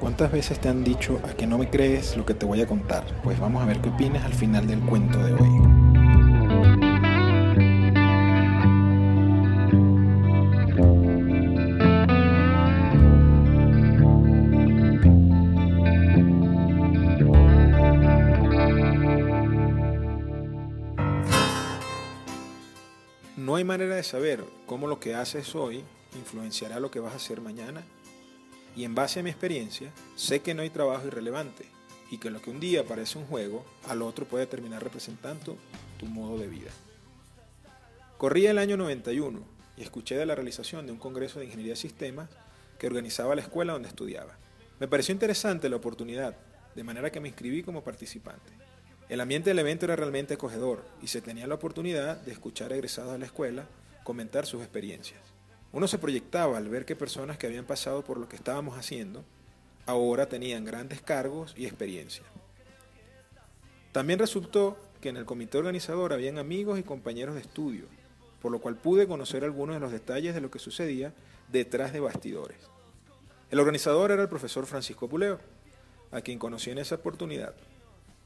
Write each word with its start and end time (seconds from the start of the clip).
¿Cuántas 0.00 0.30
veces 0.30 0.60
te 0.60 0.68
han 0.68 0.84
dicho 0.84 1.20
a 1.24 1.34
que 1.34 1.46
no 1.46 1.58
me 1.58 1.70
crees 1.70 2.16
lo 2.16 2.24
que 2.26 2.34
te 2.34 2.46
voy 2.46 2.60
a 2.60 2.66
contar? 2.66 3.04
Pues 3.22 3.38
vamos 3.40 3.62
a 3.62 3.66
ver 3.66 3.80
qué 3.80 3.88
opinas 3.88 4.24
al 4.24 4.34
final 4.34 4.66
del 4.66 4.80
cuento 4.80 5.18
de 5.18 5.32
hoy. 5.34 5.84
No 23.36 23.56
hay 23.56 23.64
manera 23.64 23.96
de 23.96 24.02
saber 24.02 24.44
cómo 24.66 24.86
lo 24.86 25.00
que 25.00 25.14
haces 25.14 25.54
hoy 25.54 25.84
influenciará 26.16 26.80
lo 26.80 26.90
que 26.90 27.00
vas 27.00 27.12
a 27.12 27.16
hacer 27.16 27.40
mañana. 27.40 27.84
Y 28.76 28.84
en 28.84 28.94
base 28.94 29.20
a 29.20 29.22
mi 29.22 29.30
experiencia, 29.30 29.92
sé 30.16 30.40
que 30.40 30.54
no 30.54 30.62
hay 30.62 30.70
trabajo 30.70 31.06
irrelevante 31.06 31.66
y 32.10 32.18
que 32.18 32.30
lo 32.30 32.42
que 32.42 32.50
un 32.50 32.60
día 32.60 32.84
parece 32.84 33.18
un 33.18 33.26
juego, 33.26 33.64
al 33.88 34.02
otro 34.02 34.26
puede 34.26 34.46
terminar 34.46 34.82
representando 34.82 35.56
tu 35.98 36.06
modo 36.06 36.38
de 36.38 36.48
vida. 36.48 36.70
Corría 38.18 38.50
el 38.50 38.58
año 38.58 38.76
91 38.76 39.40
y 39.76 39.82
escuché 39.82 40.16
de 40.16 40.26
la 40.26 40.34
realización 40.34 40.86
de 40.86 40.92
un 40.92 40.98
congreso 40.98 41.38
de 41.38 41.46
ingeniería 41.46 41.72
de 41.72 41.80
sistemas 41.80 42.30
que 42.78 42.86
organizaba 42.86 43.34
la 43.34 43.42
escuela 43.42 43.72
donde 43.72 43.88
estudiaba. 43.88 44.38
Me 44.80 44.88
pareció 44.88 45.12
interesante 45.12 45.68
la 45.68 45.76
oportunidad, 45.76 46.36
de 46.74 46.84
manera 46.84 47.10
que 47.10 47.20
me 47.20 47.28
inscribí 47.28 47.62
como 47.62 47.84
participante. 47.84 48.52
El 49.08 49.20
ambiente 49.20 49.50
del 49.50 49.58
evento 49.58 49.84
era 49.84 49.96
realmente 49.96 50.34
acogedor 50.34 50.84
y 51.02 51.08
se 51.08 51.20
tenía 51.20 51.46
la 51.46 51.54
oportunidad 51.54 52.16
de 52.16 52.32
escuchar 52.32 52.72
a 52.72 52.76
egresados 52.76 53.12
de 53.12 53.18
la 53.18 53.26
escuela 53.26 53.66
comentar 54.02 54.46
sus 54.46 54.62
experiencias. 54.62 55.33
Uno 55.74 55.88
se 55.88 55.98
proyectaba 55.98 56.56
al 56.56 56.68
ver 56.68 56.84
que 56.84 56.94
personas 56.94 57.36
que 57.36 57.48
habían 57.48 57.64
pasado 57.64 58.04
por 58.04 58.16
lo 58.16 58.28
que 58.28 58.36
estábamos 58.36 58.78
haciendo 58.78 59.24
ahora 59.86 60.28
tenían 60.28 60.64
grandes 60.64 61.02
cargos 61.02 61.52
y 61.56 61.66
experiencia. 61.66 62.22
También 63.90 64.20
resultó 64.20 64.78
que 65.00 65.08
en 65.08 65.16
el 65.16 65.24
comité 65.24 65.58
organizador 65.58 66.12
habían 66.12 66.38
amigos 66.38 66.78
y 66.78 66.84
compañeros 66.84 67.34
de 67.34 67.40
estudio, 67.40 67.86
por 68.40 68.52
lo 68.52 68.60
cual 68.60 68.76
pude 68.76 69.08
conocer 69.08 69.42
algunos 69.42 69.74
de 69.74 69.80
los 69.80 69.90
detalles 69.90 70.32
de 70.32 70.40
lo 70.40 70.48
que 70.48 70.60
sucedía 70.60 71.12
detrás 71.50 71.92
de 71.92 71.98
bastidores. 71.98 72.58
El 73.50 73.58
organizador 73.58 74.12
era 74.12 74.22
el 74.22 74.28
profesor 74.28 74.66
Francisco 74.66 75.08
Puleo, 75.08 75.40
a 76.12 76.20
quien 76.20 76.38
conocí 76.38 76.70
en 76.70 76.78
esa 76.78 76.94
oportunidad. 76.94 77.52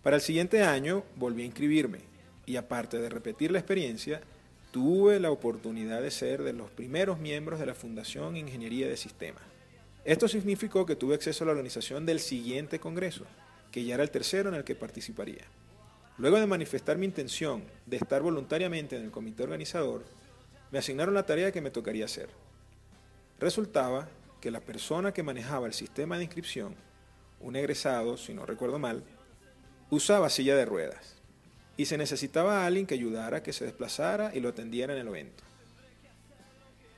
Para 0.02 0.16
el 0.16 0.22
siguiente 0.22 0.64
año 0.64 1.02
volví 1.16 1.44
a 1.44 1.46
inscribirme 1.46 2.00
y 2.44 2.56
aparte 2.56 2.98
de 2.98 3.08
repetir 3.08 3.50
la 3.50 3.58
experiencia, 3.58 4.20
tuve 4.78 5.18
la 5.18 5.32
oportunidad 5.32 6.00
de 6.00 6.12
ser 6.12 6.44
de 6.44 6.52
los 6.52 6.70
primeros 6.70 7.18
miembros 7.18 7.58
de 7.58 7.66
la 7.66 7.74
Fundación 7.74 8.36
Ingeniería 8.36 8.86
de 8.86 8.96
Sistemas. 8.96 9.42
Esto 10.04 10.28
significó 10.28 10.86
que 10.86 10.94
tuve 10.94 11.16
acceso 11.16 11.42
a 11.42 11.46
la 11.46 11.50
organización 11.50 12.06
del 12.06 12.20
siguiente 12.20 12.78
congreso, 12.78 13.24
que 13.72 13.82
ya 13.82 13.94
era 13.94 14.04
el 14.04 14.12
tercero 14.12 14.50
en 14.50 14.54
el 14.54 14.62
que 14.62 14.76
participaría. 14.76 15.42
Luego 16.16 16.38
de 16.38 16.46
manifestar 16.46 16.96
mi 16.96 17.06
intención 17.06 17.64
de 17.86 17.96
estar 17.96 18.22
voluntariamente 18.22 18.94
en 18.94 19.02
el 19.02 19.10
comité 19.10 19.42
organizador, 19.42 20.04
me 20.70 20.78
asignaron 20.78 21.12
la 21.12 21.26
tarea 21.26 21.50
que 21.50 21.60
me 21.60 21.72
tocaría 21.72 22.04
hacer. 22.04 22.28
Resultaba 23.40 24.08
que 24.40 24.52
la 24.52 24.60
persona 24.60 25.12
que 25.12 25.24
manejaba 25.24 25.66
el 25.66 25.74
sistema 25.74 26.18
de 26.18 26.22
inscripción, 26.22 26.76
un 27.40 27.56
egresado, 27.56 28.16
si 28.16 28.32
no 28.32 28.46
recuerdo 28.46 28.78
mal, 28.78 29.02
usaba 29.90 30.30
silla 30.30 30.54
de 30.54 30.66
ruedas 30.66 31.17
y 31.78 31.86
se 31.86 31.96
necesitaba 31.96 32.62
a 32.62 32.66
alguien 32.66 32.86
que 32.86 32.94
ayudara 32.94 33.42
que 33.42 33.52
se 33.52 33.64
desplazara 33.64 34.34
y 34.34 34.40
lo 34.40 34.48
atendiera 34.48 34.92
en 34.92 34.98
el 34.98 35.06
evento. 35.06 35.44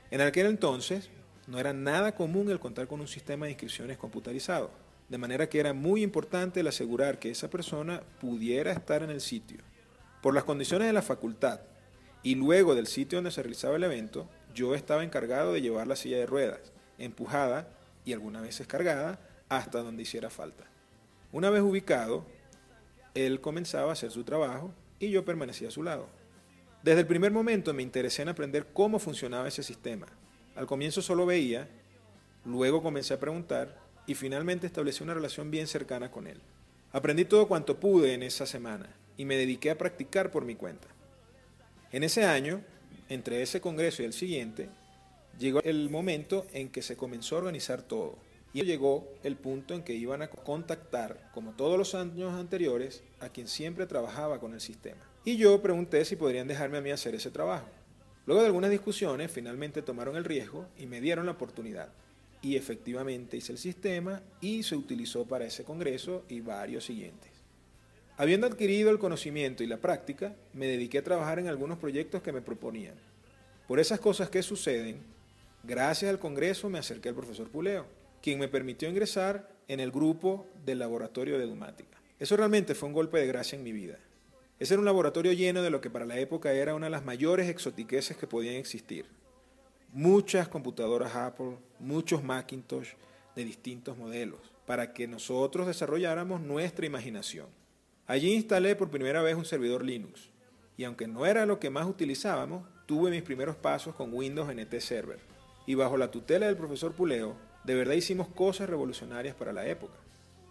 En 0.09 0.19
aquel 0.21 0.47
entonces 0.47 1.09
no 1.47 1.59
era 1.59 1.71
nada 1.71 2.15
común 2.15 2.49
el 2.49 2.59
contar 2.59 2.87
con 2.87 2.99
un 2.99 3.07
sistema 3.07 3.45
de 3.45 3.51
inscripciones 3.51 3.99
computarizado, 3.99 4.71
de 5.07 5.19
manera 5.19 5.47
que 5.47 5.59
era 5.59 5.73
muy 5.73 6.01
importante 6.01 6.61
el 6.61 6.67
asegurar 6.67 7.19
que 7.19 7.29
esa 7.29 7.47
persona 7.49 8.01
pudiera 8.19 8.71
estar 8.71 9.03
en 9.03 9.11
el 9.11 9.21
sitio. 9.21 9.59
Por 10.19 10.33
las 10.33 10.45
condiciones 10.45 10.87
de 10.87 10.93
la 10.93 11.03
facultad 11.03 11.61
y 12.23 12.33
luego 12.33 12.73
del 12.73 12.87
sitio 12.87 13.17
donde 13.17 13.31
se 13.31 13.43
realizaba 13.43 13.75
el 13.75 13.83
evento, 13.83 14.27
yo 14.55 14.73
estaba 14.73 15.03
encargado 15.03 15.53
de 15.53 15.61
llevar 15.61 15.85
la 15.85 15.95
silla 15.95 16.17
de 16.17 16.25
ruedas, 16.25 16.73
empujada 16.97 17.67
y 18.03 18.13
algunas 18.13 18.41
veces 18.41 18.65
cargada, 18.65 19.19
hasta 19.47 19.83
donde 19.83 20.01
hiciera 20.01 20.31
falta. 20.31 20.63
Una 21.31 21.51
vez 21.51 21.61
ubicado, 21.61 22.25
él 23.13 23.41
comenzaba 23.41 23.89
a 23.89 23.93
hacer 23.93 24.11
su 24.11 24.23
trabajo 24.23 24.73
y 24.99 25.09
yo 25.09 25.25
permanecía 25.25 25.67
a 25.67 25.71
su 25.71 25.83
lado. 25.83 26.07
Desde 26.83 27.01
el 27.01 27.07
primer 27.07 27.31
momento 27.31 27.73
me 27.73 27.83
interesé 27.83 28.21
en 28.23 28.29
aprender 28.29 28.67
cómo 28.73 28.99
funcionaba 28.99 29.47
ese 29.47 29.63
sistema. 29.63 30.07
Al 30.55 30.65
comienzo 30.65 31.01
solo 31.01 31.25
veía, 31.25 31.69
luego 32.45 32.81
comencé 32.81 33.13
a 33.13 33.19
preguntar 33.19 33.79
y 34.07 34.15
finalmente 34.15 34.67
establecí 34.67 35.03
una 35.03 35.13
relación 35.13 35.51
bien 35.51 35.67
cercana 35.67 36.09
con 36.09 36.27
él. 36.27 36.39
Aprendí 36.91 37.25
todo 37.25 37.47
cuanto 37.47 37.79
pude 37.79 38.13
en 38.13 38.23
esa 38.23 38.45
semana 38.45 38.89
y 39.15 39.25
me 39.25 39.37
dediqué 39.37 39.69
a 39.71 39.77
practicar 39.77 40.31
por 40.31 40.43
mi 40.43 40.55
cuenta. 40.55 40.87
En 41.91 42.03
ese 42.03 42.25
año, 42.25 42.61
entre 43.09 43.41
ese 43.41 43.61
congreso 43.61 44.01
y 44.01 44.05
el 44.05 44.13
siguiente, 44.13 44.69
llegó 45.37 45.61
el 45.63 45.89
momento 45.89 46.47
en 46.53 46.69
que 46.69 46.81
se 46.81 46.97
comenzó 46.97 47.35
a 47.35 47.39
organizar 47.39 47.81
todo. 47.81 48.17
Y 48.53 48.63
llegó 48.63 49.07
el 49.23 49.37
punto 49.37 49.73
en 49.73 49.83
que 49.83 49.93
iban 49.93 50.21
a 50.21 50.29
contactar, 50.29 51.29
como 51.33 51.51
todos 51.53 51.77
los 51.77 51.95
años 51.95 52.33
anteriores, 52.33 53.01
a 53.21 53.29
quien 53.29 53.47
siempre 53.47 53.85
trabajaba 53.85 54.39
con 54.39 54.53
el 54.53 54.59
sistema. 54.59 54.99
Y 55.23 55.37
yo 55.37 55.61
pregunté 55.61 56.03
si 56.03 56.17
podrían 56.17 56.47
dejarme 56.47 56.79
a 56.79 56.81
mí 56.81 56.91
hacer 56.91 57.15
ese 57.15 57.31
trabajo. 57.31 57.67
Luego 58.25 58.41
de 58.41 58.47
algunas 58.47 58.69
discusiones, 58.69 59.31
finalmente 59.31 59.81
tomaron 59.81 60.17
el 60.17 60.25
riesgo 60.25 60.67
y 60.77 60.85
me 60.85 60.99
dieron 60.99 61.25
la 61.27 61.31
oportunidad. 61.31 61.89
Y 62.41 62.57
efectivamente 62.57 63.37
hice 63.37 63.53
el 63.53 63.57
sistema 63.57 64.21
y 64.41 64.63
se 64.63 64.75
utilizó 64.75 65.25
para 65.25 65.45
ese 65.45 65.63
congreso 65.63 66.25
y 66.27 66.41
varios 66.41 66.85
siguientes. 66.85 67.31
Habiendo 68.17 68.47
adquirido 68.47 68.91
el 68.91 68.99
conocimiento 68.99 69.63
y 69.63 69.67
la 69.67 69.77
práctica, 69.77 70.35
me 70.53 70.67
dediqué 70.67 70.97
a 70.97 71.03
trabajar 71.03 71.39
en 71.39 71.47
algunos 71.47 71.77
proyectos 71.77 72.21
que 72.21 72.33
me 72.33 72.41
proponían. 72.41 72.95
Por 73.67 73.79
esas 73.79 73.99
cosas 73.99 74.29
que 74.29 74.43
suceden, 74.43 75.01
gracias 75.63 76.09
al 76.09 76.19
congreso 76.19 76.69
me 76.69 76.79
acerqué 76.79 77.09
al 77.09 77.15
profesor 77.15 77.47
Puleo 77.47 78.00
quien 78.21 78.39
me 78.39 78.47
permitió 78.47 78.89
ingresar 78.89 79.49
en 79.67 79.79
el 79.79 79.91
grupo 79.91 80.47
del 80.65 80.79
laboratorio 80.79 81.37
de 81.37 81.43
Edumática. 81.43 82.01
Eso 82.19 82.37
realmente 82.37 82.75
fue 82.75 82.87
un 82.87 82.93
golpe 82.93 83.19
de 83.19 83.27
gracia 83.27 83.57
en 83.57 83.63
mi 83.63 83.71
vida. 83.71 83.97
Ese 84.59 84.75
era 84.75 84.79
un 84.79 84.85
laboratorio 84.85 85.33
lleno 85.33 85.63
de 85.63 85.71
lo 85.71 85.81
que 85.81 85.89
para 85.89 86.05
la 86.05 86.19
época 86.19 86.53
era 86.53 86.75
una 86.75 86.85
de 86.85 86.91
las 86.91 87.03
mayores 87.03 87.49
exotiqueces 87.49 88.15
que 88.15 88.27
podían 88.27 88.55
existir. 88.55 89.07
Muchas 89.91 90.47
computadoras 90.47 91.15
Apple, 91.15 91.57
muchos 91.79 92.23
Macintosh 92.23 92.89
de 93.35 93.43
distintos 93.43 93.97
modelos, 93.97 94.39
para 94.67 94.93
que 94.93 95.07
nosotros 95.07 95.65
desarrolláramos 95.65 96.41
nuestra 96.41 96.85
imaginación. 96.85 97.47
Allí 98.05 98.33
instalé 98.33 98.75
por 98.75 98.91
primera 98.91 99.21
vez 99.21 99.35
un 99.35 99.45
servidor 99.45 99.83
Linux, 99.83 100.29
y 100.77 100.83
aunque 100.83 101.07
no 101.07 101.25
era 101.25 101.45
lo 101.45 101.59
que 101.59 101.69
más 101.69 101.87
utilizábamos, 101.87 102.67
tuve 102.85 103.09
mis 103.09 103.23
primeros 103.23 103.55
pasos 103.55 103.95
con 103.95 104.13
Windows 104.13 104.53
NT 104.53 104.79
Server. 104.79 105.19
Y 105.65 105.75
bajo 105.75 105.97
la 105.97 106.11
tutela 106.11 106.45
del 106.45 106.57
profesor 106.57 106.93
Puleo, 106.93 107.35
de 107.63 107.75
verdad 107.75 107.93
hicimos 107.93 108.27
cosas 108.27 108.69
revolucionarias 108.69 109.35
para 109.35 109.53
la 109.53 109.67
época. 109.67 109.93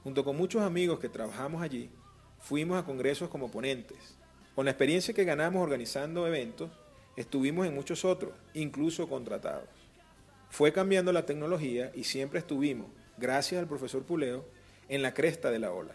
Junto 0.04 0.24
con 0.24 0.36
muchos 0.36 0.62
amigos 0.62 0.98
que 0.98 1.08
trabajamos 1.08 1.62
allí, 1.62 1.90
fuimos 2.38 2.78
a 2.78 2.84
congresos 2.84 3.28
como 3.28 3.50
ponentes. 3.50 4.16
Con 4.54 4.64
la 4.64 4.70
experiencia 4.70 5.14
que 5.14 5.24
ganamos 5.24 5.62
organizando 5.62 6.26
eventos, 6.26 6.70
estuvimos 7.16 7.66
en 7.66 7.74
muchos 7.74 8.04
otros, 8.04 8.32
incluso 8.54 9.08
contratados. 9.08 9.68
Fue 10.50 10.72
cambiando 10.72 11.12
la 11.12 11.26
tecnología 11.26 11.92
y 11.94 12.04
siempre 12.04 12.40
estuvimos, 12.40 12.88
gracias 13.18 13.60
al 13.60 13.68
profesor 13.68 14.02
Puleo, 14.02 14.44
en 14.88 15.02
la 15.02 15.14
cresta 15.14 15.50
de 15.50 15.60
la 15.60 15.72
ola. 15.72 15.94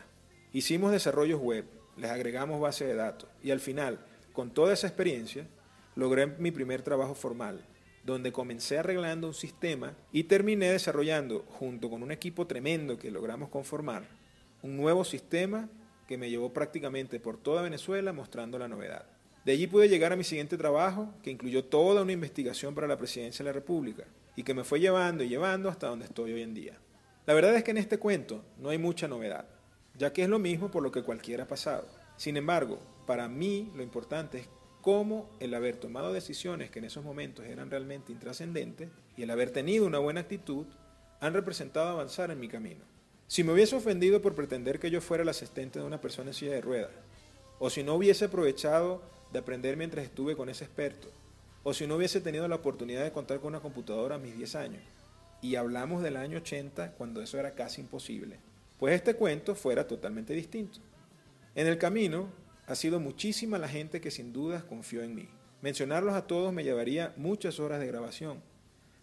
Hicimos 0.54 0.92
desarrollos 0.92 1.42
web, 1.42 1.66
les 1.98 2.12
agregamos 2.12 2.62
base 2.62 2.86
de 2.86 2.96
datos 2.96 3.30
y 3.44 3.52
al 3.52 3.60
final, 3.60 4.00
con 4.34 4.52
toda 4.52 4.74
esa 4.74 4.88
experiencia, 4.88 5.48
logré 5.96 6.28
mi 6.28 6.52
primer 6.52 6.82
trabajo 6.82 7.16
formal, 7.16 7.66
donde 8.06 8.32
comencé 8.32 8.78
arreglando 8.78 9.28
un 9.28 9.34
sistema 9.34 9.96
y 10.12 10.26
terminé 10.26 10.72
desarrollando, 10.72 11.44
junto 11.50 11.90
con 11.90 12.04
un 12.04 12.12
equipo 12.12 12.46
tremendo 12.46 13.00
que 13.00 13.10
logramos 13.10 13.50
conformar, 13.50 14.08
un 14.62 14.78
nuevo 14.78 15.04
sistema 15.04 15.68
que 16.08 16.18
me 16.18 16.30
llevó 16.30 16.54
prácticamente 16.54 17.20
por 17.20 17.38
toda 17.38 17.64
Venezuela 17.64 18.14
mostrando 18.14 18.60
la 18.60 18.68
novedad. 18.68 19.08
De 19.44 19.54
allí 19.54 19.66
pude 19.66 19.90
llegar 19.90 20.14
a 20.14 20.16
mi 20.16 20.24
siguiente 20.24 20.56
trabajo, 20.56 21.14
que 21.24 21.32
incluyó 21.32 21.66
toda 21.66 22.04
una 22.04 22.12
investigación 22.12 22.76
para 22.76 22.88
la 22.88 22.98
presidencia 22.98 23.44
de 23.44 23.50
la 23.50 23.54
República, 23.54 24.06
y 24.36 24.44
que 24.44 24.54
me 24.54 24.64
fue 24.64 24.80
llevando 24.80 25.24
y 25.24 25.30
llevando 25.30 25.70
hasta 25.70 25.88
donde 25.88 26.06
estoy 26.06 26.34
hoy 26.34 26.44
en 26.44 26.54
día. 26.54 26.78
La 27.26 27.34
verdad 27.34 27.56
es 27.56 27.64
que 27.64 27.72
en 27.72 27.78
este 27.78 27.98
cuento 27.98 28.44
no 28.60 28.70
hay 28.70 28.78
mucha 28.78 29.08
novedad, 29.08 29.48
ya 29.98 30.14
que 30.14 30.22
es 30.22 30.30
lo 30.30 30.38
mismo 30.38 30.70
por 30.70 30.84
lo 30.84 30.92
que 30.92 31.02
cualquiera 31.02 31.46
ha 31.46 31.48
pasado. 31.48 31.88
Sin 32.18 32.38
embargo, 32.38 32.80
para 33.08 33.28
mí 33.28 33.72
lo 33.76 33.82
importante 33.82 34.40
es 34.40 34.50
cómo 34.86 35.28
el 35.40 35.56
haber 35.56 35.78
tomado 35.78 36.14
decisiones 36.14 36.70
que 36.70 36.78
en 36.78 36.86
esos 36.86 37.04
momentos 37.04 37.44
eran 37.48 37.72
realmente 37.72 38.12
intrascendentes 38.12 38.92
y 39.18 39.24
el 39.24 39.32
haber 39.32 39.50
tenido 39.50 39.88
una 39.88 39.98
buena 39.98 40.20
actitud 40.20 40.68
han 41.20 41.34
representado 41.34 41.90
avanzar 41.90 42.30
en 42.30 42.40
mi 42.40 42.48
camino. 42.48 42.86
Si 43.26 43.44
me 43.44 43.52
hubiese 43.52 43.76
ofendido 43.76 44.22
por 44.22 44.36
pretender 44.36 44.78
que 44.78 44.92
yo 44.92 45.02
fuera 45.02 45.24
el 45.24 45.30
asistente 45.30 45.80
de 45.80 45.86
una 45.86 46.02
persona 46.02 46.30
en 46.30 46.34
silla 46.36 46.52
de 46.52 46.62
ruedas, 46.62 46.92
o 47.58 47.72
si 47.72 47.82
no 47.82 47.96
hubiese 47.96 48.26
aprovechado 48.26 49.02
de 49.34 49.40
aprender 49.40 49.76
mientras 49.76 50.06
estuve 50.06 50.36
con 50.36 50.50
ese 50.50 50.66
experto, 50.66 51.08
o 51.64 51.74
si 51.74 51.88
no 51.88 51.96
hubiese 51.96 52.22
tenido 52.22 52.48
la 52.48 52.58
oportunidad 52.58 53.04
de 53.04 53.12
contar 53.12 53.40
con 53.40 53.48
una 53.48 53.62
computadora 53.62 54.18
a 54.18 54.20
mis 54.20 54.38
10 54.38 54.54
años, 54.54 54.84
y 55.42 55.56
hablamos 55.56 56.04
del 56.04 56.16
año 56.16 56.38
80 56.38 56.92
cuando 56.92 57.24
eso 57.24 57.40
era 57.40 57.56
casi 57.56 57.82
imposible, 57.82 58.38
pues 58.78 58.94
este 58.94 59.16
cuento 59.16 59.56
fuera 59.56 59.88
totalmente 59.88 60.36
distinto. 60.36 60.78
En 61.56 61.66
el 61.66 61.80
camino 61.80 62.28
ha 62.68 62.76
sido 62.76 63.00
muchísima 63.00 63.58
la 63.58 63.68
gente 63.68 64.02
que 64.02 64.12
sin 64.12 64.34
dudas 64.34 64.64
confió 64.64 65.04
en 65.04 65.16
mí. 65.16 65.28
Mencionarlos 65.62 66.14
a 66.14 66.28
todos 66.28 66.54
me 66.54 66.64
llevaría 66.64 67.14
muchas 67.18 67.60
horas 67.60 67.80
de 67.80 67.88
grabación. 67.88 68.42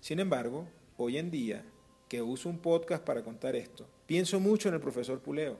Sin 0.01 0.21
embargo, 0.21 0.69
hoy 0.97 1.19
en 1.19 1.31
día, 1.31 1.65
que 2.09 2.23
uso 2.23 2.49
un 2.49 2.59
podcast 2.59 3.05
para 3.05 3.23
contar 3.23 3.57
esto, 3.57 3.89
pienso 4.07 4.41
mucho 4.41 4.69
en 4.69 4.75
el 4.75 4.81
profesor 4.81 5.21
Puleo, 5.21 5.59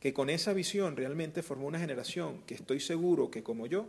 que 0.00 0.14
con 0.14 0.30
esa 0.30 0.52
visión 0.52 0.96
realmente 0.96 1.42
formó 1.42 1.66
una 1.66 1.78
generación 1.78 2.42
que 2.46 2.54
estoy 2.54 2.80
seguro 2.80 3.30
que 3.30 3.42
como 3.42 3.66
yo, 3.66 3.88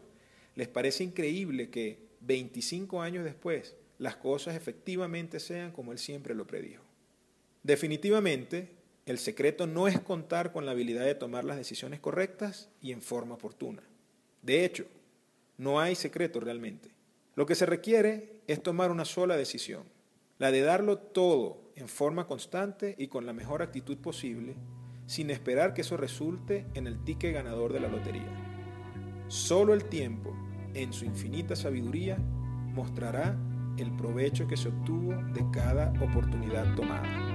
les 0.55 0.67
parece 0.67 1.03
increíble 1.03 1.69
que 1.69 1.99
25 2.21 3.01
años 3.01 3.23
después 3.23 3.75
las 3.97 4.17
cosas 4.17 4.55
efectivamente 4.55 5.39
sean 5.39 5.71
como 5.71 5.91
él 5.91 5.99
siempre 5.99 6.35
lo 6.35 6.47
predijo. 6.47 6.83
Definitivamente, 7.63 8.69
el 9.05 9.17
secreto 9.17 9.67
no 9.67 9.87
es 9.87 9.99
contar 9.99 10.51
con 10.51 10.65
la 10.65 10.71
habilidad 10.71 11.05
de 11.05 11.15
tomar 11.15 11.43
las 11.43 11.57
decisiones 11.57 11.99
correctas 11.99 12.69
y 12.81 12.91
en 12.91 13.01
forma 13.01 13.35
oportuna. 13.35 13.81
De 14.41 14.63
hecho, 14.63 14.85
no 15.57 15.79
hay 15.79 15.95
secreto 15.95 16.39
realmente. 16.39 16.89
Lo 17.35 17.45
que 17.45 17.55
se 17.55 17.65
requiere 17.65 18.41
es 18.47 18.61
tomar 18.61 18.91
una 18.91 19.05
sola 19.05 19.37
decisión, 19.37 19.83
la 20.37 20.51
de 20.51 20.61
darlo 20.61 20.97
todo 20.97 21.71
en 21.75 21.87
forma 21.87 22.27
constante 22.27 22.95
y 22.97 23.07
con 23.07 23.25
la 23.25 23.33
mejor 23.33 23.61
actitud 23.61 23.97
posible, 23.97 24.55
sin 25.07 25.29
esperar 25.29 25.73
que 25.73 25.81
eso 25.81 25.97
resulte 25.97 26.65
en 26.73 26.87
el 26.87 27.03
ticket 27.03 27.33
ganador 27.33 27.73
de 27.73 27.79
la 27.79 27.87
lotería. 27.87 28.29
Solo 29.27 29.73
el 29.73 29.85
tiempo, 29.85 30.35
en 30.73 30.93
su 30.93 31.05
infinita 31.05 31.55
sabiduría, 31.55 32.17
mostrará 32.17 33.37
el 33.77 33.95
provecho 33.95 34.47
que 34.47 34.57
se 34.57 34.69
obtuvo 34.69 35.13
de 35.33 35.45
cada 35.51 35.93
oportunidad 36.01 36.75
tomada. 36.75 37.30